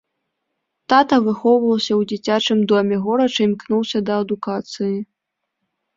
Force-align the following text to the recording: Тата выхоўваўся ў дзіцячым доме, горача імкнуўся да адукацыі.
Тата 0.93 1.17
выхоўваўся 1.25 1.93
ў 1.99 2.09
дзіцячым 2.11 2.59
доме, 2.71 2.95
горача 3.05 3.41
імкнуўся 3.47 3.99
да 4.09 4.13
адукацыі. 4.27 4.93